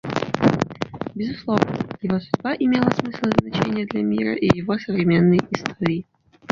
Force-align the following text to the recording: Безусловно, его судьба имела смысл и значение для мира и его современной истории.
Безусловно, 1.13 1.77
его 2.01 2.19
судьба 2.19 2.55
имела 2.57 2.89
смысл 2.89 3.25
и 3.27 3.39
значение 3.49 3.85
для 3.85 4.01
мира 4.01 4.33
и 4.33 4.47
его 4.57 4.79
современной 4.79 5.37
истории. 5.51 6.07